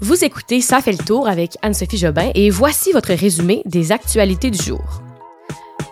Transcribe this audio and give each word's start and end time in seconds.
Vous 0.00 0.24
écoutez 0.24 0.60
Ça 0.60 0.80
fait 0.80 0.92
le 0.92 1.04
tour 1.04 1.26
avec 1.26 1.56
Anne-Sophie 1.60 1.96
Jobin 1.96 2.30
et 2.36 2.50
voici 2.50 2.92
votre 2.92 3.12
résumé 3.12 3.62
des 3.64 3.90
actualités 3.90 4.52
du 4.52 4.62
jour. 4.62 5.02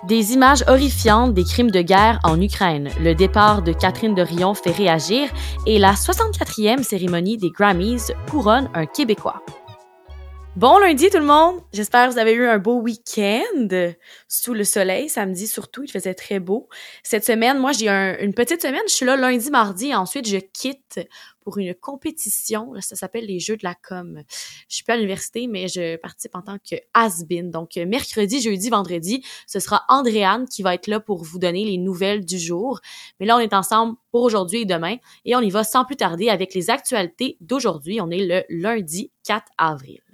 Des 0.07 0.33
images 0.33 0.63
horrifiantes 0.69 1.35
des 1.35 1.43
crimes 1.43 1.73
de 1.73 1.83
guerre 1.83 2.21
en 2.23 2.41
Ukraine, 2.41 2.89
le 3.01 3.17
départ 3.17 3.63
de 3.63 3.73
Catherine 3.73 4.15
de 4.15 4.23
Rion 4.23 4.55
fait 4.55 4.71
réagir 4.71 5.29
et 5.67 5.81
la 5.81 5.95
64e 5.95 6.85
cérémonie 6.85 7.37
des 7.37 7.51
Grammys 7.51 8.13
couronne 8.31 8.71
un 8.75 8.87
Québécois. 8.87 9.43
Bon 10.55 10.79
lundi 10.79 11.11
tout 11.11 11.19
le 11.19 11.25
monde! 11.25 11.61
J'espère 11.73 12.07
que 12.07 12.13
vous 12.13 12.19
avez 12.19 12.33
eu 12.33 12.47
un 12.47 12.59
beau 12.59 12.81
week-end 12.81 13.69
sous 14.29 14.55
le 14.55 14.65
soleil. 14.65 15.09
Samedi 15.09 15.49
surtout, 15.49 15.83
il 15.83 15.91
faisait 15.91 16.15
très 16.15 16.39
beau. 16.39 16.69
Cette 17.03 17.27
semaine, 17.27 17.59
moi 17.59 17.73
j'ai 17.73 17.89
une 17.89 18.33
petite 18.33 18.63
semaine. 18.63 18.81
Je 18.87 18.95
suis 18.95 19.05
là 19.05 19.17
lundi, 19.17 19.51
mardi 19.51 19.89
et 19.89 19.95
ensuite 19.95 20.27
je 20.27 20.39
quitte 20.39 21.01
pour 21.47 21.59
une 21.59 21.77
compétition. 21.77 22.73
Ça 22.81 22.97
s'appelle 22.97 23.27
les 23.27 23.39
Jeux 23.39 23.57
de 23.57 23.63
la 23.63 23.77
com. 23.77 24.21
Je 24.69 24.75
suis 24.75 24.83
pas 24.83 24.95
à 24.95 24.97
l'université, 24.97 25.47
mais 25.47 25.69
je 25.69 25.95
participe 25.95 26.35
en 26.35 26.43
tant 26.43 26.59
que 26.59 26.75
has-been. 26.93 27.53
Donc 27.53 27.77
mercredi, 27.77 28.41
jeudi, 28.41 28.69
vendredi, 28.69 29.25
ce 29.47 29.61
sera 29.61 29.85
Andréane 29.89 30.49
qui 30.49 30.65
va 30.65 30.75
être 30.75 30.89
là 30.89 30.99
pour 30.99 31.23
vous 31.23 31.39
donner 31.39 31.65
les 31.65 31.79
nouvelles 31.79 32.25
du 32.25 32.37
jour. 32.37 32.81
Mais 33.21 33.27
là, 33.27 33.37
on 33.37 33.39
est 33.39 33.55
ensemble 33.55 33.97
pour 34.11 34.23
aujourd'hui 34.23 34.63
et 34.63 34.65
demain 34.65 34.97
et 35.25 35.37
on 35.37 35.41
y 35.41 35.51
va 35.51 35.63
sans 35.63 35.85
plus 35.85 35.95
tarder 35.95 36.31
avec 36.31 36.53
les 36.53 36.69
actualités 36.69 37.37
d'aujourd'hui. 37.41 38.01
On 38.01 38.11
est 38.11 38.27
le 38.27 38.43
lundi 38.49 39.13
4 39.23 39.45
avril. 39.57 40.06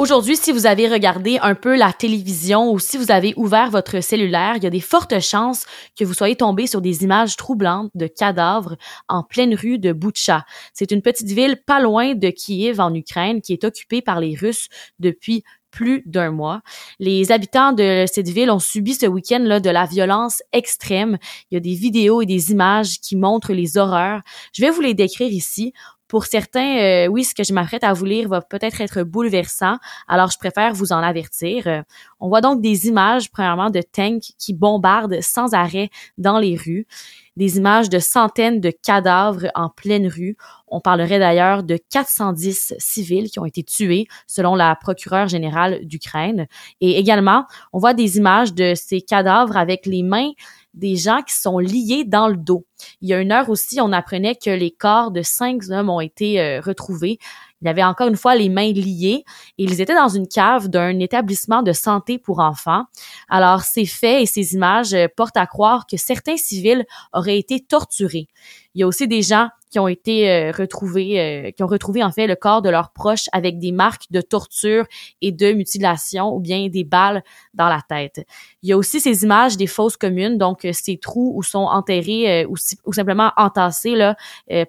Aujourd'hui, 0.00 0.34
si 0.34 0.50
vous 0.50 0.64
avez 0.64 0.88
regardé 0.88 1.38
un 1.42 1.54
peu 1.54 1.76
la 1.76 1.92
télévision 1.92 2.72
ou 2.72 2.78
si 2.78 2.96
vous 2.96 3.10
avez 3.10 3.34
ouvert 3.36 3.68
votre 3.68 4.00
cellulaire, 4.02 4.54
il 4.56 4.64
y 4.64 4.66
a 4.66 4.70
des 4.70 4.80
fortes 4.80 5.20
chances 5.20 5.66
que 5.94 6.06
vous 6.06 6.14
soyez 6.14 6.36
tombé 6.36 6.66
sur 6.66 6.80
des 6.80 7.04
images 7.04 7.36
troublantes 7.36 7.90
de 7.94 8.06
cadavres 8.06 8.78
en 9.10 9.22
pleine 9.22 9.54
rue 9.54 9.78
de 9.78 9.92
Boutcha. 9.92 10.46
C'est 10.72 10.90
une 10.90 11.02
petite 11.02 11.28
ville 11.28 11.58
pas 11.66 11.80
loin 11.80 12.14
de 12.14 12.30
Kiev 12.30 12.80
en 12.80 12.94
Ukraine 12.94 13.42
qui 13.42 13.52
est 13.52 13.62
occupée 13.62 14.00
par 14.00 14.20
les 14.20 14.34
Russes 14.34 14.68
depuis 15.00 15.44
plus 15.70 16.02
d'un 16.06 16.30
mois. 16.30 16.62
Les 16.98 17.30
habitants 17.30 17.72
de 17.72 18.06
cette 18.10 18.28
ville 18.30 18.50
ont 18.50 18.58
subi 18.58 18.94
ce 18.94 19.04
week-end 19.04 19.42
là 19.42 19.60
de 19.60 19.68
la 19.68 19.84
violence 19.84 20.42
extrême. 20.54 21.18
Il 21.50 21.56
y 21.56 21.58
a 21.58 21.60
des 21.60 21.74
vidéos 21.74 22.22
et 22.22 22.26
des 22.26 22.52
images 22.52 23.00
qui 23.00 23.16
montrent 23.16 23.52
les 23.52 23.76
horreurs. 23.76 24.22
Je 24.54 24.62
vais 24.62 24.70
vous 24.70 24.80
les 24.80 24.94
décrire 24.94 25.30
ici. 25.30 25.74
Pour 26.10 26.24
certains, 26.24 26.78
euh, 26.78 27.06
oui, 27.06 27.22
ce 27.22 27.36
que 27.36 27.44
je 27.44 27.52
m'apprête 27.52 27.84
à 27.84 27.92
vous 27.92 28.04
lire 28.04 28.28
va 28.28 28.40
peut-être 28.40 28.80
être 28.80 29.04
bouleversant, 29.04 29.76
alors 30.08 30.28
je 30.32 30.38
préfère 30.38 30.74
vous 30.74 30.90
en 30.92 30.96
avertir. 30.96 31.84
On 32.18 32.28
voit 32.28 32.40
donc 32.40 32.60
des 32.60 32.88
images, 32.88 33.30
premièrement, 33.30 33.70
de 33.70 33.80
tanks 33.80 34.32
qui 34.36 34.52
bombardent 34.52 35.20
sans 35.20 35.54
arrêt 35.54 35.88
dans 36.18 36.40
les 36.40 36.56
rues, 36.56 36.88
des 37.36 37.58
images 37.58 37.88
de 37.88 38.00
centaines 38.00 38.60
de 38.60 38.72
cadavres 38.72 39.46
en 39.54 39.68
pleine 39.68 40.08
rue. 40.08 40.36
On 40.66 40.80
parlerait 40.80 41.20
d'ailleurs 41.20 41.62
de 41.62 41.78
410 41.90 42.74
civils 42.78 43.30
qui 43.30 43.38
ont 43.38 43.46
été 43.46 43.62
tués, 43.62 44.08
selon 44.26 44.56
la 44.56 44.74
procureure 44.74 45.28
générale 45.28 45.78
d'Ukraine. 45.86 46.48
Et 46.80 46.98
également, 46.98 47.44
on 47.72 47.78
voit 47.78 47.94
des 47.94 48.16
images 48.16 48.52
de 48.52 48.74
ces 48.74 49.00
cadavres 49.00 49.56
avec 49.56 49.86
les 49.86 50.02
mains 50.02 50.32
des 50.74 50.96
gens 50.96 51.22
qui 51.22 51.34
sont 51.34 51.58
liés 51.58 52.04
dans 52.04 52.28
le 52.28 52.36
dos. 52.36 52.64
Il 53.00 53.08
y 53.08 53.14
a 53.14 53.20
une 53.20 53.32
heure 53.32 53.50
aussi, 53.50 53.80
on 53.80 53.92
apprenait 53.92 54.36
que 54.36 54.50
les 54.50 54.70
corps 54.70 55.10
de 55.10 55.22
cinq 55.22 55.62
hommes 55.70 55.90
ont 55.90 56.00
été 56.00 56.40
euh, 56.40 56.60
retrouvés. 56.60 57.18
Il 57.60 57.66
y 57.66 57.68
avait 57.68 57.84
encore 57.84 58.08
une 58.08 58.16
fois 58.16 58.34
les 58.34 58.48
mains 58.48 58.72
liées 58.72 59.24
et 59.58 59.64
ils 59.64 59.80
étaient 59.80 59.94
dans 59.94 60.08
une 60.08 60.28
cave 60.28 60.68
d'un 60.68 60.98
établissement 60.98 61.62
de 61.62 61.72
santé 61.72 62.18
pour 62.18 62.40
enfants. 62.40 62.84
Alors, 63.28 63.62
ces 63.62 63.84
faits 63.84 64.22
et 64.22 64.26
ces 64.26 64.54
images 64.54 64.94
euh, 64.94 65.08
portent 65.14 65.36
à 65.36 65.46
croire 65.46 65.86
que 65.86 65.96
certains 65.96 66.36
civils 66.36 66.84
auraient 67.12 67.38
été 67.38 67.60
torturés. 67.60 68.28
Il 68.74 68.80
y 68.80 68.84
a 68.84 68.86
aussi 68.86 69.08
des 69.08 69.22
gens 69.22 69.48
qui 69.70 69.78
ont 69.78 69.88
été 69.88 70.30
euh, 70.30 70.50
retrouvés, 70.50 71.20
euh, 71.20 71.50
qui 71.52 71.62
ont 71.62 71.68
retrouvé 71.68 72.02
en 72.02 72.10
fait 72.10 72.26
le 72.26 72.34
corps 72.34 72.60
de 72.60 72.68
leurs 72.68 72.90
proches 72.90 73.28
avec 73.32 73.58
des 73.58 73.72
marques 73.72 74.06
de 74.10 74.20
torture 74.20 74.84
et 75.22 75.32
de 75.32 75.52
mutilation 75.52 76.34
ou 76.34 76.40
bien 76.40 76.68
des 76.68 76.84
balles 76.84 77.22
dans 77.54 77.68
la 77.68 77.80
tête. 77.88 78.26
Il 78.62 78.68
y 78.68 78.72
a 78.72 78.76
aussi 78.76 79.00
ces 79.00 79.22
images 79.22 79.56
des 79.56 79.68
fosses 79.68 79.96
communes, 79.96 80.38
donc 80.38 80.64
euh, 80.64 80.72
ces 80.72 80.98
trous 80.98 81.32
où 81.36 81.42
sont 81.42 81.58
enterrés 81.58 82.44
ou, 82.46 82.56
ou, 82.84 82.92
simplement 82.92 83.32
entassés 83.36 83.94
là, 83.94 84.16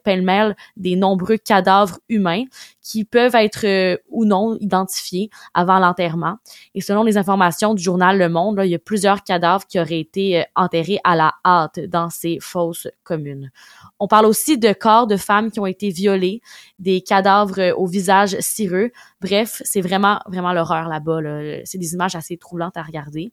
pêle-mêle 0.03 0.55
des 0.77 0.95
nombreux 0.95 1.37
cadavres 1.37 1.99
humains 2.09 2.43
qui 2.81 3.03
peuvent 3.05 3.35
être 3.35 3.99
ou 4.09 4.25
non 4.25 4.57
identifiés 4.59 5.29
avant 5.53 5.79
l'enterrement. 5.79 6.37
Et 6.75 6.81
selon 6.81 7.03
les 7.03 7.17
informations 7.17 7.73
du 7.73 7.81
journal 7.81 8.17
Le 8.17 8.29
Monde, 8.29 8.57
là, 8.57 8.65
il 8.65 8.71
y 8.71 8.75
a 8.75 8.79
plusieurs 8.79 9.23
cadavres 9.23 9.65
qui 9.65 9.79
auraient 9.79 9.99
été 9.99 10.43
enterrés 10.55 10.99
à 11.03 11.15
la 11.15 11.33
hâte 11.45 11.79
dans 11.79 12.09
ces 12.09 12.37
fosses 12.39 12.87
communes. 13.03 13.51
On 13.99 14.07
parle 14.07 14.25
aussi 14.25 14.57
de 14.57 14.73
corps 14.73 14.90
de 15.07 15.17
femmes 15.17 15.51
qui 15.51 15.59
ont 15.59 15.65
été 15.65 15.89
violées, 15.89 16.41
des 16.79 17.01
cadavres 17.01 17.59
euh, 17.59 17.73
au 17.75 17.85
visage 17.85 18.37
cireux. 18.39 18.91
Bref, 19.21 19.61
c'est 19.63 19.81
vraiment, 19.81 20.19
vraiment 20.27 20.53
l'horreur 20.53 20.87
là-bas. 20.87 21.19
C'est 21.65 21.77
des 21.77 21.93
images 21.93 22.15
assez 22.15 22.37
troublantes 22.37 22.77
à 22.77 22.81
regarder. 22.81 23.31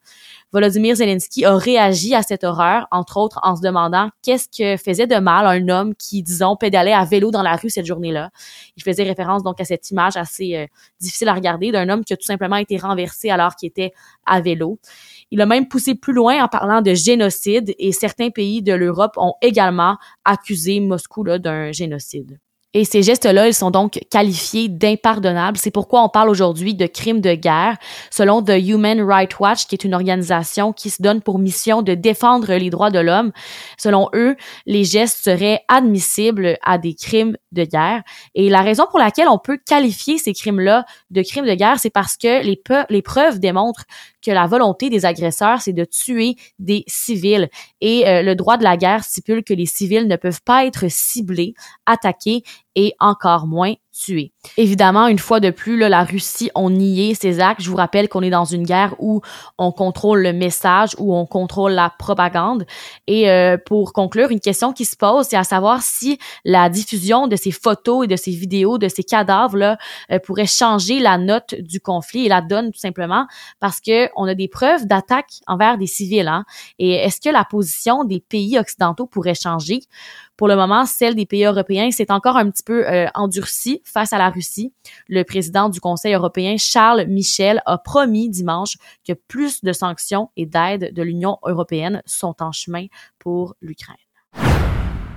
Volodymyr 0.53 0.97
Zelensky 0.97 1.45
a 1.45 1.57
réagi 1.57 2.15
à 2.15 2.23
cette 2.23 2.45
horreur, 2.45 2.87
entre 2.91 3.17
autres 3.17 3.41
en 3.43 3.57
se 3.57 3.63
demandant 3.63 4.11
qu'est-ce 4.23 4.49
que 4.49 4.81
faisait 4.81 5.07
de 5.07 5.17
mal 5.17 5.47
un 5.47 5.69
homme 5.69 5.95
qui, 5.95 6.23
disons, 6.23 6.57
pédalait 6.57 6.93
à 6.93 7.05
vélo 7.05 7.31
dans 7.31 7.43
la 7.43 7.57
rue 7.57 7.71
cette 7.71 7.87
journée-là. 7.87 8.31
Il 8.77 8.83
faisait 8.83 9.05
référence 9.05 9.43
donc 9.43 9.61
à 9.61 9.65
cette 9.65 9.91
image 9.91 10.17
assez 10.17 10.57
euh, 10.57 10.67
difficile 11.01 11.29
à 11.29 11.35
regarder 11.35 11.73
d'un 11.73 11.89
homme 11.89 12.05
qui 12.05 12.13
a 12.13 12.17
tout 12.17 12.27
simplement 12.27 12.57
été 12.57 12.77
renversé 12.77 13.31
alors 13.31 13.57
qu'il 13.57 13.69
était 13.69 13.93
à 14.27 14.41
vélo. 14.41 14.79
Il 15.31 15.41
a 15.41 15.47
même 15.47 15.69
poussé 15.69 15.95
plus 15.95 16.13
loin 16.13 16.43
en 16.43 16.49
parlant 16.49 16.83
de 16.83 16.95
génocide 16.95 17.75
et 17.79 17.93
certains 17.93 18.31
pays 18.31 18.63
de 18.63 18.73
l'Europe 18.73 19.15
ont 19.17 19.35
également 19.43 19.97
accusé 20.25 20.81
Moscou 20.81 21.25
d'un 21.25 21.73
génocide. 21.73 22.39
Et 22.75 22.85
ces 22.85 23.03
gestes-là, 23.03 23.49
ils 23.49 23.55
sont 23.55 23.71
donc 23.71 23.99
qualifiés 24.11 24.69
d'impardonnables. 24.69 25.57
C'est 25.57 25.71
pourquoi 25.71 26.03
on 26.03 26.11
parle 26.11 26.29
aujourd'hui 26.29 26.75
de 26.75 26.87
crimes 26.87 27.23
de 27.23 27.33
guerre, 27.33 27.79
selon 28.11 28.43
The 28.43 28.59
Human 28.59 29.01
Rights 29.01 29.41
Watch, 29.41 29.67
qui 29.67 29.75
est 29.75 29.85
une 29.85 29.95
organisation 29.95 30.75
qui 30.75 30.91
se 30.91 31.01
donne 31.01 31.23
pour 31.23 31.39
mission 31.39 31.81
de 31.81 31.95
défendre 31.95 32.53
les 32.55 32.69
droits 32.69 32.91
de 32.91 32.99
l'homme. 32.99 33.33
Selon 33.79 34.11
eux, 34.15 34.37
les 34.67 34.85
gestes 34.85 35.25
seraient 35.25 35.63
admissibles 35.69 36.59
à 36.63 36.77
des 36.77 36.95
crimes 36.95 37.39
de 37.53 37.65
guerre. 37.65 38.03
Et 38.35 38.51
la 38.51 38.61
raison 38.61 38.85
pour 38.91 38.99
laquelle 38.99 39.29
on 39.29 39.39
peut 39.39 39.59
qualifier 39.67 40.19
ces 40.19 40.35
crimes-là 40.35 40.85
de 41.11 41.23
crimes 41.23 41.47
de 41.47 41.55
guerre, 41.55 41.81
c'est 41.81 41.89
parce 41.89 42.19
que 42.19 42.45
les, 42.45 42.63
les 42.91 43.03
preuves 43.03 43.41
démontrent 43.41 43.87
que 44.25 44.31
la 44.31 44.47
volonté 44.47 44.91
des 44.91 45.05
agresseurs, 45.05 45.61
c'est 45.61 45.73
de 45.73 45.85
tuer 45.85 46.37
des 46.59 46.85
civils. 46.87 47.49
Et 47.81 48.09
euh, 48.09 48.23
le 48.23 48.35
droit 48.35 48.57
de 48.57 48.65
la 48.65 48.77
guerre 48.77 49.05
stipule 49.05 49.45
que 49.45 49.55
les 49.55 49.67
civils 49.67 50.07
ne 50.07 50.17
peuvent 50.17 50.43
pas 50.43 50.67
être 50.67 50.87
ciblés, 50.89 51.55
attaqués 51.87 52.43
et 52.75 52.95
encore 53.01 53.47
moins 53.47 53.75
Évidemment, 54.57 55.09
une 55.09 55.19
fois 55.19 55.41
de 55.41 55.51
plus, 55.51 55.77
là, 55.77 55.89
la 55.89 56.05
Russie 56.05 56.51
ont 56.55 56.71
nié 56.71 57.15
ces 57.15 57.41
actes. 57.41 57.61
Je 57.63 57.71
vous 57.71 57.77
rappelle 57.77 58.09
qu'on 58.09 58.23
est 58.23 58.31
dans 58.31 58.45
une 58.45 58.63
guerre 58.63 58.95
où 58.99 59.21
on 59.59 59.73
contrôle 59.73 60.23
le 60.23 60.33
message, 60.33 60.91
où 60.99 61.15
on 61.15 61.27
contrôle 61.27 61.73
la 61.73 61.91
propagande. 61.99 62.65
Et 63.07 63.31
euh, 63.31 63.57
pour 63.57 63.93
conclure, 63.93 64.31
une 64.31 64.41
question 64.41 64.73
qui 64.73 64.85
se 64.85 64.97
pose, 64.97 65.27
c'est 65.29 65.37
à 65.37 65.45
savoir 65.45 65.83
si 65.83 66.19
la 66.45 66.69
diffusion 66.69 67.27
de 67.27 67.37
ces 67.37 67.51
photos 67.51 68.05
et 68.05 68.07
de 68.07 68.17
ces 68.17 68.31
vidéos 68.31 68.79
de 68.79 68.89
ces 68.89 69.03
cadavres-là 69.03 69.79
euh, 70.13 70.19
pourrait 70.19 70.47
changer 70.47 71.01
la 71.01 71.19
note 71.19 71.55
du 71.59 71.81
conflit 71.81 72.27
et 72.27 72.29
la 72.29 72.41
donne 72.41 72.71
tout 72.71 72.79
simplement 72.79 73.27
parce 73.61 73.81
que 73.81 74.09
on 74.17 74.27
a 74.27 74.35
des 74.35 74.49
preuves 74.49 74.87
d'attaque 74.87 75.41
envers 75.47 75.79
des 75.79 75.87
civils. 75.87 76.29
Hein? 76.29 76.45
Et 76.79 76.93
est-ce 76.93 77.21
que 77.21 77.31
la 77.31 77.45
position 77.45 78.05
des 78.05 78.21
pays 78.21 78.59
occidentaux 78.59 79.07
pourrait 79.07 79.35
changer? 79.35 79.81
Pour 80.39 80.47
le 80.47 80.55
moment, 80.55 80.87
celle 80.87 81.17
des 81.17 81.27
pays 81.27 81.45
européens 81.45 81.91
s'est 81.91 82.13
encore 82.13 82.37
un 82.37 82.49
petit 82.49 82.63
peu 82.63 82.87
euh, 82.87 83.09
endurcie 83.15 83.83
face 83.85 84.13
à 84.13 84.19
la 84.19 84.31
Russie. 84.31 84.73
Le 85.09 85.25
président 85.25 85.69
du 85.69 85.81
Conseil 85.81 86.15
européen, 86.15 86.55
Charles 86.57 87.07
Michel, 87.09 87.61
a 87.67 87.77
promis 87.77 88.31
dimanche 88.31 88.77
que 89.07 89.15
plus 89.15 89.65
de 89.65 89.73
sanctions 89.73 90.31
et 90.37 90.47
d'aides 90.47 90.95
de 90.95 91.03
l'Union 91.03 91.39
européenne 91.45 92.03
sont 92.07 92.37
en 92.41 92.53
chemin 92.53 92.87
pour 93.19 93.57
l'Ukraine. 93.61 93.97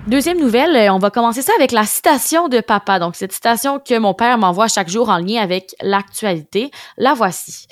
Deuxième 0.08 0.40
nouvelle, 0.40 0.76
euh, 0.76 0.92
on 0.92 0.98
va 0.98 1.12
commencer 1.12 1.44
ça 1.44 1.54
avec 1.56 1.72
la 1.72 1.86
citation 1.86 2.48
de 2.48 2.60
papa. 2.60 2.98
Donc, 2.98 3.16
cette 3.16 3.32
citation 3.32 3.78
que 3.78 4.00
mon 4.00 4.16
père 4.16 4.40
m'envoie 4.40 4.68
chaque 4.68 4.90
jour 4.90 5.10
en 5.10 5.20
lien 5.20 5.40
avec 5.40 5.76
l'actualité. 5.84 6.72
La 6.98 7.14
voici. 7.14 7.68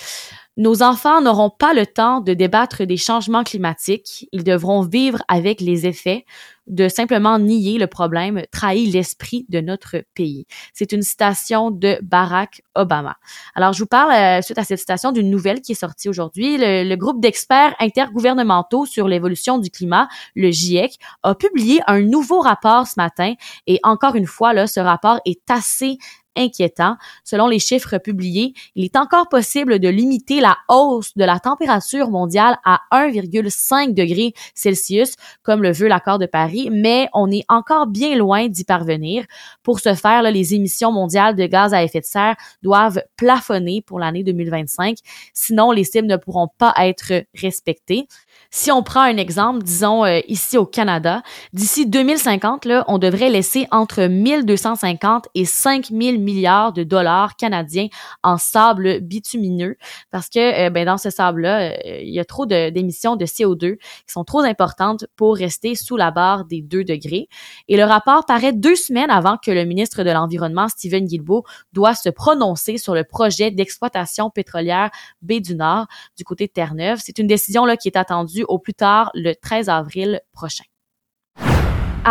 Nos 0.60 0.84
enfants 0.84 1.22
n'auront 1.22 1.50
pas 1.50 1.74
le 1.74 1.86
temps 1.88 2.20
de 2.20 2.34
débattre 2.34 2.86
des 2.86 2.98
changements 2.98 3.46
climatiques. 3.46 4.28
Ils 4.34 4.44
devront 4.44 4.82
vivre 4.82 5.20
avec 5.30 5.62
les 5.62 5.88
effets 5.88 6.26
de 6.70 6.88
simplement 6.88 7.40
nier 7.40 7.78
le 7.78 7.88
problème 7.88 8.44
trahit 8.52 8.94
l'esprit 8.94 9.46
de 9.50 9.60
notre 9.60 9.98
pays. 10.14 10.46
C'est 10.74 10.92
une 10.92 11.02
citation 11.02 11.72
de 11.72 11.98
Barack 12.02 12.62
Obama. 12.76 13.18
Alors, 13.56 13.74
je 13.74 13.80
vous 13.80 13.88
parle 13.88 14.12
euh, 14.12 14.42
suite 14.42 14.58
à 14.58 14.64
cette 14.64 14.80
citation 14.80 15.12
d'une 15.12 15.30
nouvelle 15.30 15.62
qui 15.62 15.74
est 15.74 15.76
sortie 15.76 16.10
aujourd'hui. 16.10 16.58
Le, 16.58 16.88
le, 16.88 16.96
groupe 16.96 17.22
d'experts 17.22 17.76
intergouvernementaux 17.80 18.86
sur 18.86 19.08
l'évolution 19.08 19.58
du 19.58 19.70
climat, 19.70 20.08
le 20.36 20.52
GIEC, 20.52 20.98
a 21.24 21.36
publié 21.36 21.82
un 21.88 22.02
nouveau 22.02 22.40
rapport 22.40 22.88
ce 22.88 22.94
matin 22.98 23.34
et 23.68 23.80
encore 23.84 24.16
une 24.16 24.28
fois, 24.28 24.54
là, 24.54 24.68
ce 24.68 24.80
rapport 24.80 25.20
est 25.26 25.50
assez 25.50 25.98
inquiétant. 26.36 26.96
Selon 27.24 27.48
les 27.48 27.60
chiffres 27.60 27.98
publiés, 27.98 28.54
il 28.76 28.86
est 28.86 28.96
encore 28.96 29.30
possible 29.30 29.80
de 29.80 29.90
limiter 29.90 30.42
la 30.42 30.58
hausse 30.70 31.16
de 31.16 31.24
la 31.24 31.40
température 31.40 32.10
mondiale 32.10 32.58
à 32.66 32.80
1,5 32.92 33.94
degré 33.94 34.34
Celsius, 34.56 35.14
comme 35.44 35.62
le 35.62 35.72
veut 35.72 35.88
l'accord 35.88 36.20
de 36.20 36.26
Paris 36.26 36.59
mais 36.72 37.08
on 37.14 37.32
est 37.32 37.46
encore 37.48 37.88
bien 37.88 38.16
loin 38.16 38.48
d'y 38.48 38.64
parvenir. 38.64 39.26
Pour 39.64 39.80
ce 39.80 39.94
faire, 39.94 40.24
les 40.24 40.54
émissions 40.54 40.92
mondiales 40.92 41.36
de 41.36 41.46
gaz 41.46 41.74
à 41.74 41.84
effet 41.84 42.02
de 42.02 42.06
serre 42.06 42.36
doivent 42.62 43.02
plafonner 43.16 43.82
pour 43.82 44.00
l'année 44.00 44.24
2025. 44.24 44.98
Sinon, 45.34 45.72
les 45.72 45.84
cibles 45.84 46.08
ne 46.08 46.18
pourront 46.18 46.50
pas 46.58 46.74
être 46.78 47.24
respectées. 47.36 48.08
Si 48.52 48.72
on 48.72 48.82
prend 48.82 49.02
un 49.02 49.18
exemple, 49.18 49.62
disons 49.62 50.06
euh, 50.06 50.22
ici 50.28 50.58
au 50.58 50.66
Canada, 50.66 51.22
d'ici 51.54 51.86
2050, 51.86 52.66
là, 52.66 52.84
on 52.88 52.98
devrait 52.98 53.30
laisser 53.30 53.68
entre 53.70 54.08
1250 54.08 55.28
et 55.36 55.46
5000 55.46 56.20
milliards 56.20 56.74
de 56.74 56.84
dollars 56.84 57.36
canadiens 57.36 57.90
en 58.24 58.40
sable 58.40 59.02
bitumineux 59.02 59.78
parce 60.10 60.30
que 60.30 60.66
euh, 60.66 60.70
ben, 60.72 60.86
dans 60.86 60.98
ce 60.98 61.12
sable-là, 61.12 61.74
euh, 61.74 62.02
il 62.02 62.10
y 62.10 62.20
a 62.20 62.26
trop 62.26 62.48
d'émissions 62.48 63.16
de, 63.16 63.26
CO2 63.26 63.78
qui 63.78 63.84
sont 64.08 64.24
trop 64.24 64.40
importantes 64.40 65.06
pour 65.16 65.36
rester 65.36 65.76
sous 65.76 65.96
la 65.96 66.10
barre 66.10 66.46
des 66.46 66.64
2 66.64 66.84
degrés. 66.84 67.30
Et 67.68 67.78
le 67.78 67.84
rapport 67.84 68.26
paraît 68.26 68.54
deux 68.54 68.76
semaines 68.76 69.12
avant 69.12 69.38
que 69.38 69.52
le 69.52 69.66
ministre 69.66 70.04
de 70.04 70.10
l'Environnement, 70.10 70.68
Stephen 70.70 71.06
Guilbeault, 71.06 71.44
doit 71.74 71.94
se 71.94 72.10
prononcer 72.10 72.80
sur 72.80 72.96
le 72.96 73.04
projet 73.04 73.52
d'exploitation 73.52 74.32
pétrolière 74.32 74.90
baie 75.22 75.40
du 75.40 75.54
Nord 75.54 75.86
du 76.18 76.24
côté 76.24 76.48
de 76.48 76.52
Terre-Neuve. 76.52 77.00
C'est 77.04 77.20
une 77.20 77.28
décision 77.28 77.66
là, 77.66 77.78
qui 77.78 77.88
est 77.88 77.98
attendue 77.98 78.39
au 78.48 78.60
plus 78.60 78.74
tard 78.74 79.12
le 79.14 79.34
13 79.34 79.70
avril 79.70 80.22
prochain. 80.34 80.64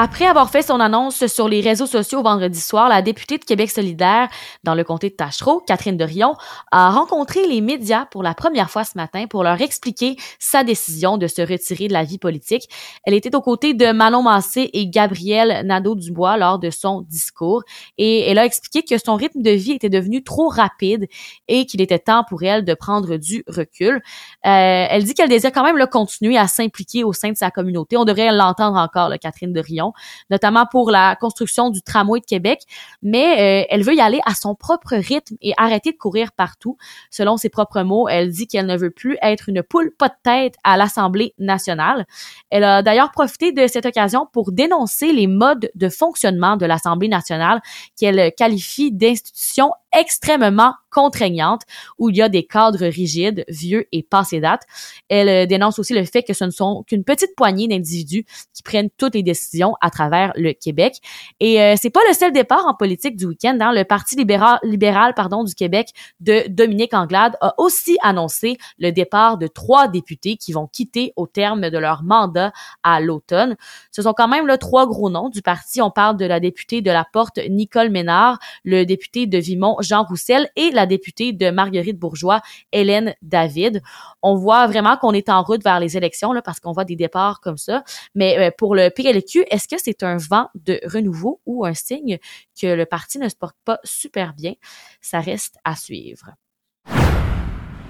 Après 0.01 0.27
avoir 0.27 0.49
fait 0.49 0.63
son 0.63 0.79
annonce 0.79 1.27
sur 1.27 1.49
les 1.49 1.61
réseaux 1.61 1.89
sociaux 1.89 2.23
vendredi 2.23 2.61
soir, 2.61 2.89
la 2.89 3.03
députée 3.03 3.37
de 3.37 3.45
Québec 3.45 3.69
solidaire 3.69 4.29
dans 4.63 4.77
le 4.77 4.85
comté 4.85 5.11
de 5.11 5.17
Tachereau, 5.17 5.59
Catherine 5.59 5.97
Derion, 5.97 6.37
a 6.71 6.91
rencontré 6.91 7.49
les 7.49 7.61
médias 7.61 8.07
pour 8.07 8.23
la 8.23 8.33
première 8.33 8.71
fois 8.71 8.85
ce 8.85 8.97
matin 8.97 9.27
pour 9.27 9.43
leur 9.43 9.61
expliquer 9.61 10.15
sa 10.39 10.63
décision 10.63 11.19
de 11.19 11.27
se 11.27 11.43
retirer 11.43 11.89
de 11.89 11.93
la 11.93 12.05
vie 12.05 12.19
politique. 12.19 12.69
Elle 13.03 13.15
était 13.15 13.35
aux 13.35 13.41
côtés 13.41 13.75
de 13.75 13.91
Manon 13.91 14.23
Massé 14.23 14.71
et 14.73 14.89
Gabriel 14.89 15.67
Nadeau-Dubois 15.67 16.37
lors 16.37 16.61
de 16.61 16.71
son 16.71 17.01
discours 17.01 17.65
et 17.97 18.21
elle 18.31 18.39
a 18.39 18.45
expliqué 18.45 18.85
que 18.85 19.05
son 19.05 19.17
rythme 19.17 19.43
de 19.43 19.51
vie 19.51 19.73
était 19.73 19.91
devenu 19.91 20.23
trop 20.23 20.47
rapide 20.47 21.09
et 21.49 21.67
qu'il 21.67 21.81
était 21.81 21.99
temps 21.99 22.23
pour 22.29 22.45
elle 22.45 22.65
de 22.65 22.75
prendre 22.75 23.17
du 23.17 23.43
recul. 23.49 23.97
Euh, 23.97 24.01
elle 24.45 25.03
dit 25.03 25.15
qu'elle 25.15 25.29
désire 25.29 25.51
quand 25.51 25.65
même 25.65 25.77
le 25.77 25.89
continuer 25.89 26.39
à 26.39 26.47
s'impliquer 26.47 27.03
au 27.03 27.13
sein 27.13 27.33
de 27.33 27.37
sa 27.37 27.51
communauté. 27.51 27.97
On 27.97 28.05
devrait 28.05 28.31
l'entendre 28.31 28.77
encore, 28.77 29.09
là, 29.09 29.19
Catherine 29.19 29.53
Derion 29.53 29.88
notamment 30.31 30.67
pour 30.71 30.91
la 30.91 31.17
construction 31.17 31.71
du 31.71 31.83
tramway 31.83 32.21
de 32.21 32.25
Québec, 32.25 32.63
mais 33.03 33.63
euh, 33.63 33.67
elle 33.71 33.83
veut 33.83 33.95
y 33.95 34.01
aller 34.01 34.21
à 34.25 34.35
son 34.35 34.55
propre 34.55 34.95
rythme 34.95 35.37
et 35.43 35.53
arrêter 35.57 35.93
de 35.93 35.97
courir 35.97 36.33
partout. 36.33 36.77
Selon 37.11 37.37
ses 37.37 37.49
propres 37.49 37.83
mots, 37.83 38.09
elle 38.09 38.31
dit 38.31 38.47
qu'elle 38.47 38.67
ne 38.67 38.77
veut 38.77 38.91
plus 38.91 39.17
être 39.23 39.49
une 39.49 39.63
poule 39.63 39.93
pas 39.97 40.09
de 40.09 40.15
tête 40.23 40.55
à 40.65 40.77
l'Assemblée 40.77 41.35
nationale. 41.39 42.07
Elle 42.51 42.65
a 42.65 42.83
d'ailleurs 42.83 43.11
profité 43.11 43.53
de 43.53 43.67
cette 43.67 43.87
occasion 43.87 44.27
pour 44.33 44.53
dénoncer 44.53 45.13
les 45.13 45.27
modes 45.27 45.71
de 45.75 45.89
fonctionnement 45.89 46.57
de 46.57 46.67
l'Assemblée 46.67 47.09
nationale 47.09 47.61
qu'elle 47.99 48.33
qualifie 48.37 48.93
d'institutions 48.93 49.73
extrêmement 49.93 50.75
contraignante 50.91 51.63
où 51.99 52.11
il 52.11 52.17
y 52.17 52.23
a 52.23 52.29
des 52.29 52.45
cadres 52.47 52.87
rigides, 52.87 53.45
vieux 53.49 53.87
et 53.93 54.03
passés 54.03 54.41
date. 54.41 54.63
Elle 55.09 55.29
euh, 55.29 55.47
dénonce 55.47 55.79
aussi 55.79 55.95
le 55.95 56.05
fait 56.05 56.23
que 56.23 56.33
ce 56.33 56.45
ne 56.45 56.51
sont 56.51 56.85
qu'une 56.87 57.05
petite 57.05 57.35
poignée 57.37 57.69
d'individus 57.69 58.25
qui 58.55 58.63
prennent 58.63 58.91
toutes 58.97 59.15
les 59.15 59.23
décisions 59.23 59.75
à 59.81 59.91
travers 59.91 60.33
le 60.37 60.53
Québec. 60.53 60.97
Et 61.41 61.61
euh, 61.61 61.75
c'est 61.81 61.91
pas 61.91 62.01
le 62.09 62.15
seul 62.15 62.33
départ 62.33 62.67
en 62.67 62.75
politique 62.75 63.17
du 63.17 63.27
week-end. 63.27 63.59
Hein. 63.61 63.73
Le 63.73 63.85
Parti 63.85 64.17
libéral, 64.17 64.59
libéral 64.63 65.15
pardon, 65.15 65.45
du 65.45 65.55
Québec 65.55 65.91
de 66.21 66.45
Dominique 66.49 66.95
Anglade 66.95 67.37
a 67.41 67.55
aussi 67.59 67.99
annoncé 68.03 68.57
le 68.79 68.91
départ 68.91 69.39
de 69.39 69.47
trois 69.47 69.89
députés 69.89 70.37
qui 70.37 70.53
vont 70.53 70.67
quitter 70.67 71.13
au 71.17 71.27
terme 71.27 71.71
de 71.71 71.79
leur 71.79 72.03
mandat 72.03 72.53
à 72.83 73.01
l'automne. 73.01 73.57
Ce 73.93 74.03
sont 74.03 74.15
quand 74.15 74.29
même 74.29 74.47
là, 74.47 74.59
trois 74.59 74.87
gros 74.87 75.11
noms 75.11 75.29
du 75.29 75.43
parti. 75.43 75.81
On 75.81 75.91
parle 75.91 76.17
de 76.17 76.25
la 76.25 76.41
députée 76.41 76.81
de 76.81 76.91
la 76.91 77.05
Porte 77.05 77.39
Nicole 77.49 77.91
Ménard, 77.91 78.39
le 78.65 78.85
député 78.85 79.27
de 79.27 79.39
Vimont 79.39 79.77
Jean 79.81 80.05
Roussel 80.05 80.49
et 80.57 80.71
la 80.71 80.87
députée 80.87 81.33
de 81.33 81.51
Marguerite 81.51 81.99
Bourgeois, 81.99 82.41
Hélène 82.73 83.15
David. 83.23 83.83
On 84.23 84.37
voit 84.37 84.67
vraiment 84.67 84.97
qu'on 84.97 85.13
est 85.13 85.29
en 85.29 85.43
route 85.43 85.63
vers 85.63 85.81
les 85.81 85.97
élections 85.97 86.33
là, 86.33 86.43
parce 86.43 86.61
qu'on 86.61 86.73
voit 86.73 86.85
des 86.85 86.97
départs 86.97 87.41
comme 87.41 87.59
ça. 87.59 87.85
Mais 88.15 88.39
euh, 88.39 88.51
pour 88.57 88.75
le 88.75 88.91
PLQ, 88.91 89.45
est-ce 89.51 89.69
que 89.69 89.81
c'est 89.81 90.03
un 90.03 90.17
vent 90.17 90.49
de 90.55 90.81
renouveau 90.85 91.41
ou 91.47 91.65
un 91.65 91.75
signe 91.75 92.19
que 92.61 92.67
le 92.67 92.87
parti 92.87 93.19
ne 93.19 93.29
se 93.29 93.37
porte 93.37 93.57
pas 93.65 93.79
super 93.85 94.35
bien? 94.35 94.55
Ça 95.01 95.21
reste 95.21 95.57
à 95.65 95.77
suivre. 95.77 96.31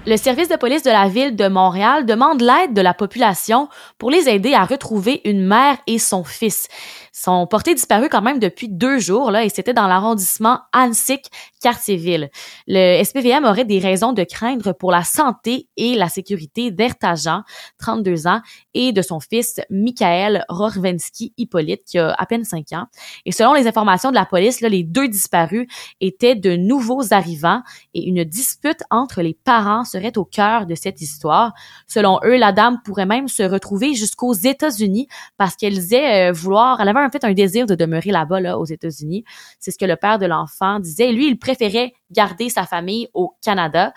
Le 0.05 0.15
service 0.15 0.47
de 0.47 0.55
police 0.55 0.83
de 0.83 0.89
la 0.89 1.09
ville 1.09 1.35
de 1.35 1.47
Montréal 1.49 2.05
demande 2.05 2.41
l'aide 2.41 2.73
de 2.73 2.81
la 2.81 2.93
population 2.93 3.67
pour 3.97 4.09
les 4.09 4.29
aider 4.29 4.53
à 4.53 4.63
retrouver 4.63 5.21
une 5.25 5.45
mère 5.45 5.77
et 5.87 5.99
son 5.99 6.23
fils 6.23 6.67
sont 7.11 7.47
portés 7.47 7.75
disparus 7.75 8.07
quand 8.09 8.21
même 8.21 8.39
depuis 8.39 8.69
deux 8.69 8.97
jours 8.97 9.29
là 9.29 9.43
et 9.43 9.49
c'était 9.49 9.73
dans 9.73 9.87
l'arrondissement 9.87 10.61
Annecy, 10.71 11.19
quartier-ville. 11.61 12.29
Le 12.65 13.03
SPVM 13.03 13.43
aurait 13.43 13.65
des 13.65 13.79
raisons 13.79 14.13
de 14.13 14.23
craindre 14.23 14.71
pour 14.71 14.91
la 14.91 15.03
santé 15.03 15.67
et 15.75 15.95
la 15.95 16.07
sécurité 16.07 16.71
d'Ertajan, 16.71 17.43
32 17.79 18.27
ans, 18.27 18.41
et 18.73 18.93
de 18.93 19.01
son 19.01 19.19
fils 19.19 19.59
Michael 19.69 20.45
Rorvensky 20.47 21.33
Hippolyte 21.37 21.83
qui 21.85 21.99
a 21.99 22.13
à 22.13 22.25
peine 22.25 22.45
5 22.45 22.71
ans. 22.73 22.85
Et 23.25 23.33
selon 23.33 23.53
les 23.53 23.67
informations 23.67 24.11
de 24.11 24.15
la 24.15 24.25
police, 24.25 24.61
là, 24.61 24.69
les 24.69 24.83
deux 24.83 25.09
disparus 25.09 25.67
étaient 25.99 26.35
de 26.35 26.55
nouveaux 26.55 27.13
arrivants 27.13 27.61
et 27.93 28.07
une 28.07 28.23
dispute 28.23 28.81
entre 28.89 29.21
les 29.21 29.33
parents 29.33 29.83
serait 29.89 30.17
au 30.17 30.25
cœur 30.25 30.65
de 30.65 30.75
cette 30.75 31.01
histoire. 31.01 31.53
Selon 31.87 32.19
eux, 32.23 32.37
la 32.37 32.51
dame 32.51 32.79
pourrait 32.83 33.05
même 33.05 33.27
se 33.27 33.43
retrouver 33.43 33.93
jusqu'aux 33.93 34.33
États-Unis 34.33 35.07
parce 35.37 35.55
qu'elle 35.55 35.73
disait 35.73 36.29
euh, 36.29 36.31
vouloir, 36.31 36.79
elle 36.79 36.89
avait 36.89 36.99
en 36.99 37.09
fait 37.09 37.23
un 37.23 37.33
désir 37.33 37.65
de 37.65 37.75
demeurer 37.75 38.11
là-bas, 38.11 38.39
là, 38.39 38.57
aux 38.59 38.65
États-Unis. 38.65 39.23
C'est 39.59 39.71
ce 39.71 39.77
que 39.77 39.85
le 39.85 39.95
père 39.95 40.19
de 40.19 40.25
l'enfant 40.25 40.79
disait. 40.79 41.11
Lui, 41.11 41.27
il 41.27 41.37
préférait 41.37 41.93
garder 42.11 42.49
sa 42.49 42.65
famille 42.65 43.09
au 43.13 43.35
Canada. 43.43 43.93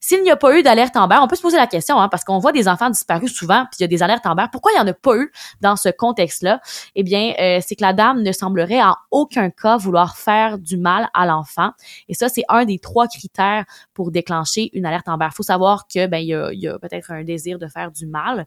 S'il 0.00 0.22
n'y 0.22 0.30
a 0.30 0.36
pas 0.36 0.56
eu 0.56 0.62
d'alerte 0.62 0.96
Amber, 0.96 1.16
on 1.20 1.26
peut 1.26 1.36
se 1.36 1.42
poser 1.42 1.56
la 1.56 1.66
question, 1.66 2.00
hein, 2.00 2.08
parce 2.08 2.24
qu'on 2.24 2.38
voit 2.38 2.52
des 2.52 2.68
enfants 2.68 2.90
disparus 2.90 3.32
souvent, 3.32 3.64
puis 3.64 3.78
il 3.80 3.82
y 3.82 3.84
a 3.84 3.88
des 3.88 4.02
alertes 4.02 4.26
Amber. 4.26 4.46
Pourquoi 4.52 4.72
il 4.72 4.76
n'y 4.76 4.80
en 4.80 4.86
a 4.86 4.94
pas 4.94 5.16
eu 5.16 5.32
dans 5.60 5.76
ce 5.76 5.88
contexte-là? 5.88 6.60
Eh 6.94 7.02
bien, 7.02 7.34
euh, 7.40 7.60
c'est 7.64 7.74
que 7.74 7.82
la 7.82 7.92
dame 7.92 8.22
ne 8.22 8.32
semblerait 8.32 8.82
en 8.82 8.94
aucun 9.10 9.50
cas 9.50 9.76
vouloir 9.76 10.16
faire 10.16 10.58
du 10.58 10.76
mal 10.76 11.08
à 11.14 11.26
l'enfant. 11.26 11.70
Et 12.08 12.14
ça, 12.14 12.28
c'est 12.28 12.44
un 12.48 12.64
des 12.64 12.78
trois 12.78 13.08
critères 13.08 13.64
pour 13.94 14.10
déclencher 14.10 14.70
une 14.72 14.86
alerte 14.86 15.08
Amber. 15.08 15.26
Il 15.30 15.34
faut 15.34 15.42
savoir 15.42 15.86
que 15.88 16.06
ben 16.06 16.18
il 16.18 16.28
y 16.28 16.68
a, 16.68 16.78
peut-être 16.78 17.10
un 17.10 17.24
désir 17.24 17.58
de 17.58 17.66
faire 17.66 17.90
du 17.90 18.06
mal. 18.06 18.46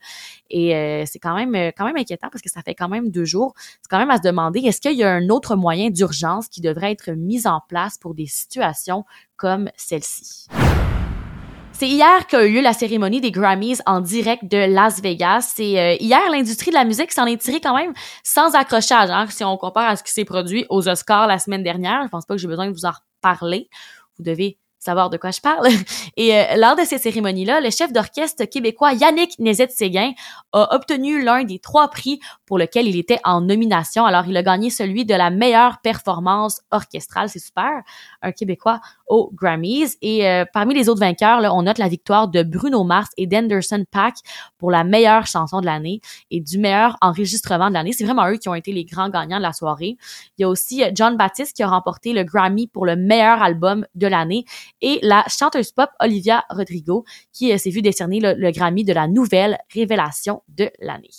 Et 0.50 0.76
euh, 0.76 1.04
c'est 1.06 1.20
quand 1.20 1.36
même 1.36 1.72
quand 1.78 1.86
même 1.86 1.98
inquiétant 1.98 2.30
parce 2.32 2.42
que 2.42 2.50
ça 2.50 2.62
fait 2.62 2.76
quand 2.76 2.90
même 2.90 3.12
deux 3.12 3.26
jours. 3.26 3.54
C'est 3.82 3.90
quand 3.90 4.00
même 4.00 4.12
à 4.12 4.18
se 4.18 4.24
demander 4.24 4.62
est-ce 4.62 4.82
qu'il 4.82 4.94
y 4.94 5.04
a 5.04 5.12
un 5.12 5.30
autre 5.30 5.56
moyen 5.56 5.90
d'urgence 5.90 6.48
qui 6.48 6.62
devrait 6.62 6.92
être 6.92 7.12
mis 7.12 7.48
en 7.48 7.62
place 7.68 7.98
pour 7.98 8.14
des 8.14 8.28
situations 8.28 9.06
comme 9.38 9.70
celle-ci? 9.76 10.48
C'est 11.82 11.90
hier 11.90 12.28
qu'a 12.28 12.46
eu 12.46 12.54
lieu 12.54 12.62
la 12.62 12.74
cérémonie 12.74 13.22
des 13.22 13.32
Grammys 13.32 13.82
en 13.88 14.02
direct 14.02 14.46
de 14.46 14.72
Las 14.72 15.02
Vegas. 15.02 15.52
C'est 15.56 15.80
euh, 15.80 15.96
hier 16.00 16.22
l'industrie 16.30 16.70
de 16.70 16.76
la 16.76 16.86
musique 16.86 17.12
s'en 17.12 17.26
est 17.26 17.42
tirée 17.42 17.60
quand 17.60 17.76
même 17.76 17.94
sans 18.24 18.54
accrochage, 18.54 19.10
hein, 19.10 19.26
si 19.32 19.44
on 19.44 19.58
compare 19.58 19.90
à 19.90 19.96
ce 19.96 20.04
qui 20.04 20.12
s'est 20.12 20.24
produit 20.24 20.64
aux 20.70 20.88
Oscars 20.88 21.26
la 21.26 21.40
semaine 21.40 21.64
dernière. 21.64 22.04
Je 22.04 22.10
pense 22.10 22.28
pas 22.28 22.36
que 22.36 22.40
j'ai 22.40 22.48
besoin 22.48 22.68
de 22.68 22.72
vous 22.72 22.86
en 22.86 22.92
reparler. 22.92 23.68
Vous 24.16 24.24
devez 24.24 24.60
savoir 24.82 25.10
de 25.10 25.18
quoi 25.18 25.32
je 25.32 25.40
parle. 25.40 25.68
Et 26.18 26.36
euh, 26.36 26.56
lors 26.58 26.76
de 26.76 26.82
cette 26.82 27.04
cérémonie-là, 27.04 27.62
le 27.62 27.70
chef 27.70 27.94
d'orchestre 27.94 28.46
québécois 28.46 28.94
Yannick 28.94 29.38
Nézet-Séguin 29.40 30.12
a 30.54 30.76
obtenu 30.76 31.24
l'un 31.24 31.44
des 31.44 31.60
trois 31.60 31.90
prix 31.90 32.20
pour 32.46 32.58
lequel 32.58 32.88
il 32.88 32.98
était 32.98 33.20
en 33.24 33.42
nomination. 33.42 34.06
Alors, 34.06 34.26
il 34.28 34.36
a 34.36 34.44
gagné 34.44 34.70
celui 34.70 35.06
de 35.06 35.14
la 35.14 35.30
meilleure 35.30 35.80
performance 35.82 36.62
orchestrale. 36.72 37.30
C'est 37.30 37.40
super. 37.40 37.84
Un 38.22 38.32
Québécois 38.32 38.82
aux 39.08 39.32
Grammys. 39.34 39.98
Et 40.02 40.28
euh, 40.28 40.46
parmi 40.52 40.74
les 40.74 40.90
autres 40.90 41.00
vainqueurs, 41.00 41.42
là, 41.42 41.54
on 41.54 41.64
note 41.64 41.78
la 41.78 41.88
victoire 41.88 42.28
de 42.28 42.42
Bruno 42.44 42.84
Mars 42.84 43.10
et 43.18 43.28
d'Anderson 43.28 43.86
Pack 43.92 44.16
pour 44.58 44.72
la 44.72 44.84
meilleure 44.84 45.28
chanson 45.28 45.62
de 45.62 45.66
l'année 45.66 46.02
et 46.32 46.40
du 46.40 46.58
meilleur 46.58 46.98
enregistrement 47.02 47.70
de 47.70 47.76
l'année. 47.76 47.94
C'est 47.94 48.06
vraiment 48.06 48.28
eux 48.30 48.38
qui 48.38 48.50
ont 48.50 48.56
été 48.56 48.72
les 48.72 48.86
grands 48.86 49.10
gagnants 49.10 49.38
de 49.38 49.44
la 49.44 49.54
soirée. 49.54 49.98
Il 50.38 50.42
y 50.42 50.44
a 50.44 50.50
aussi 50.50 50.84
euh, 50.84 50.90
John 50.96 51.18
Baptiste 51.18 51.56
qui 51.56 51.62
a 51.62 51.70
remporté 51.70 52.14
le 52.14 52.24
Grammy 52.24 52.68
pour 52.68 52.86
le 52.86 52.96
meilleur 52.96 53.42
album 53.44 53.86
de 53.96 54.08
l'année 54.08 54.46
et 54.82 55.00
la 55.02 55.24
chanteuse 55.28 55.72
pop 55.72 55.90
Olivia 56.00 56.44
Rodrigo 56.50 57.06
qui 57.34 57.52
euh, 57.52 57.58
s'est 57.58 57.70
vue 57.70 57.82
décerner 57.82 58.20
le, 58.20 58.52
Grammy 58.52 58.84
de 58.84 58.94
la 58.94 59.08
nouvelle 59.08 59.58
révélation 59.74 60.44
de 60.50 60.70
l'année. 60.80 61.10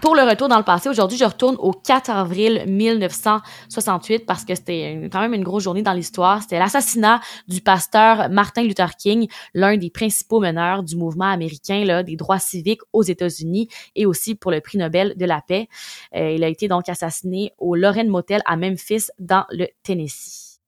Pour 0.00 0.14
le 0.14 0.22
retour 0.22 0.48
dans 0.48 0.58
le 0.58 0.62
passé, 0.62 0.88
aujourd'hui, 0.88 1.16
je 1.16 1.24
retourne 1.24 1.56
au 1.58 1.72
4 1.72 2.10
avril 2.10 2.64
1968 2.68 4.26
parce 4.26 4.44
que 4.44 4.54
c'était 4.54 5.08
quand 5.10 5.20
même 5.20 5.34
une 5.34 5.42
grosse 5.42 5.64
journée 5.64 5.82
dans 5.82 5.94
l'histoire. 5.94 6.42
C'était 6.42 6.58
l'assassinat 6.58 7.20
du 7.48 7.60
pasteur 7.60 8.28
Martin 8.28 8.62
Luther 8.62 8.94
King, 8.96 9.26
l'un 9.54 9.76
des 9.76 9.90
principaux 9.90 10.38
meneurs 10.38 10.82
du 10.82 10.96
mouvement 10.96 11.24
américain 11.24 11.84
là, 11.84 12.02
des 12.02 12.14
droits 12.14 12.38
civiques 12.38 12.82
aux 12.92 13.02
États-Unis 13.02 13.68
et 13.96 14.06
aussi 14.06 14.34
pour 14.34 14.50
le 14.50 14.60
prix 14.60 14.78
Nobel 14.78 15.14
de 15.16 15.24
la 15.24 15.40
paix. 15.40 15.66
Euh, 16.14 16.30
il 16.30 16.44
a 16.44 16.48
été 16.48 16.68
donc 16.68 16.88
assassiné 16.88 17.52
au 17.58 17.74
Lorraine 17.74 18.08
Motel 18.08 18.42
à 18.44 18.56
Memphis 18.56 19.06
dans 19.18 19.44
le 19.50 19.66
Tennessee. 19.82 20.60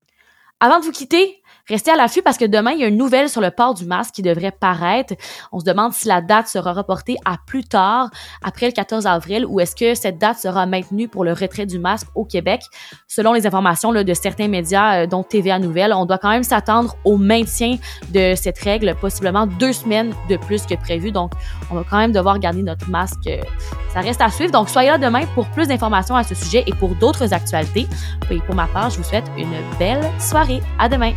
Avant 0.59 0.81
de 0.81 0.85
vous 0.85 0.91
quitter, 0.91 1.41
Restez 1.69 1.91
à 1.91 1.97
l'affût 1.97 2.23
parce 2.23 2.39
que 2.39 2.47
demain, 2.47 2.71
il 2.73 2.81
y 2.81 2.85
a 2.85 2.87
une 2.87 2.97
nouvelle 2.97 3.29
sur 3.29 3.41
le 3.41 3.51
port 3.51 3.75
du 3.75 3.85
masque 3.85 4.15
qui 4.15 4.23
devrait 4.23 4.51
paraître. 4.51 5.15
On 5.53 5.61
se 5.61 5.65
demande 5.65 5.93
si 5.93 6.09
la 6.09 6.23
date 6.23 6.49
sera 6.49 6.73
reportée 6.73 7.17
à 7.25 7.37
plus 7.47 7.65
tard, 7.65 8.09
après 8.43 8.67
le 8.67 8.73
14 8.73 9.07
avril, 9.07 9.45
ou 9.47 9.61
est-ce 9.61 9.77
que 9.77 9.95
cette 9.95 10.19
date 10.19 10.39
sera 10.39 10.67
maintenue 10.67 11.09
pour 11.09 11.25
le 11.25 11.33
retrait 11.33 11.67
du 11.67 11.79
masque 11.79 12.07
au 12.15 12.25
Québec? 12.25 12.63
Selon 13.07 13.33
les 13.33 13.47
informations 13.47 13.93
de 13.93 14.15
certains 14.15 14.49
médias, 14.49 15.03
euh, 15.03 15.07
dont 15.07 15.23
TVA 15.23 15.59
Nouvelle, 15.59 15.93
on 15.93 16.07
doit 16.07 16.19
quand 16.19 16.31
même 16.31 16.43
s'attendre 16.43 16.97
au 17.05 17.17
maintien 17.17 17.77
de 18.11 18.35
cette 18.35 18.59
règle, 18.59 18.95
possiblement 19.01 19.47
deux 19.47 19.73
semaines 19.73 20.15
de 20.31 20.37
plus 20.37 20.65
que 20.65 20.75
prévu. 20.75 21.13
Donc, 21.13 21.33
on 21.71 21.75
va 21.75 21.85
quand 21.89 21.99
même 21.99 22.13
devoir 22.13 22.39
garder 22.39 22.63
notre 22.63 22.89
masque. 22.89 23.29
Ça 23.93 24.01
reste 24.01 24.21
à 24.21 24.31
suivre. 24.31 24.53
Donc, 24.53 24.69
soyez 24.69 24.89
là 24.89 24.99
demain 24.99 25.25
pour 25.35 25.47
plus 25.49 25.69
d'informations 25.69 26.17
à 26.17 26.25
ce 26.25 26.35
sujet 26.35 26.65
et 26.67 26.73
pour 26.73 26.95
d'autres 26.95 27.35
actualités. 27.35 27.87
Et 28.31 28.39
pour 28.41 28.55
ma 28.55 28.67
part, 28.67 28.91
je 28.91 28.99
vous 28.99 29.05
souhaite 29.05 29.31
une 29.37 29.55
belle 29.79 30.05
soirée. 30.19 30.61
À 30.79 30.89
demain. 30.89 31.13